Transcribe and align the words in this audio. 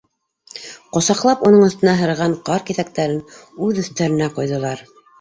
Ҡосаҡлап, 0.97 1.43
уның 1.51 1.67
өҫтөнә 1.67 1.95
һырыған 2.01 2.35
ҡар 2.51 2.67
киҫәктәрен 2.73 3.25
үҙ 3.69 3.87
өҫтәренә 3.87 4.35
ҡойҙолар. 4.41 4.89